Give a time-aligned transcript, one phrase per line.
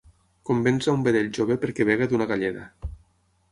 [0.49, 2.67] Convenç a un vedell jove perquè begui d'una galleda.